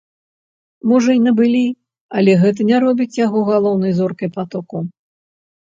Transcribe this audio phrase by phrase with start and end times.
[0.91, 1.61] Можа і набылі,
[2.21, 4.77] але гэта не робіць яго галоўнай зоркай патоку.